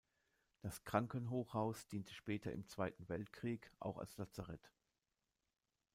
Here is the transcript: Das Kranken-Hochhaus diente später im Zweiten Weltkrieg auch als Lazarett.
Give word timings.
Das 0.63 0.83
Kranken-Hochhaus 0.83 1.85
diente 1.85 2.11
später 2.15 2.51
im 2.51 2.67
Zweiten 2.67 3.07
Weltkrieg 3.07 3.71
auch 3.79 3.99
als 3.99 4.17
Lazarett. 4.17 4.71